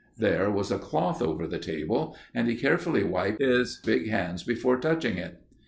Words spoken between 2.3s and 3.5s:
and he carefully wiped